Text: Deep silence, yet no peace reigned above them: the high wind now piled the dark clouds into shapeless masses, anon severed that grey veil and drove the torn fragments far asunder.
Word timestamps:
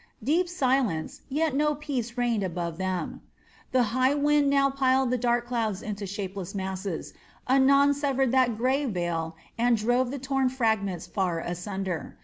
Deep 0.23 0.49
silence, 0.49 1.21
yet 1.29 1.53
no 1.55 1.75
peace 1.75 2.17
reigned 2.17 2.41
above 2.41 2.79
them: 2.79 3.21
the 3.71 3.83
high 3.93 4.15
wind 4.15 4.49
now 4.49 4.67
piled 4.67 5.11
the 5.11 5.17
dark 5.19 5.45
clouds 5.45 5.83
into 5.83 6.07
shapeless 6.07 6.55
masses, 6.55 7.13
anon 7.47 7.93
severed 7.93 8.31
that 8.31 8.57
grey 8.57 8.83
veil 8.85 9.35
and 9.59 9.77
drove 9.77 10.09
the 10.09 10.17
torn 10.17 10.49
fragments 10.49 11.05
far 11.05 11.37
asunder. 11.39 12.17